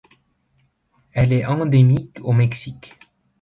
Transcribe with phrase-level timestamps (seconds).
[1.11, 2.97] Elle est endémique au Mexique.